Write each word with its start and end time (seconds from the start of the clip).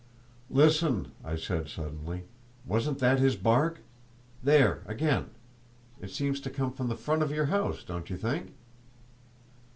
"Listen," 0.49 1.11
I 1.23 1.35
said, 1.35 1.69
suddenly, 1.69 2.23
"wasn't 2.65 2.97
that 2.97 3.19
his 3.19 3.35
bark? 3.35 3.81
There, 4.41 4.81
again; 4.87 5.29
it 6.01 6.09
seems 6.09 6.41
to 6.41 6.49
come 6.49 6.73
from 6.73 6.87
the 6.87 6.95
front 6.97 7.21
of 7.21 7.29
your 7.29 7.45
house, 7.53 7.83
don't 7.83 8.09
you 8.09 8.17
think?" 8.17 8.55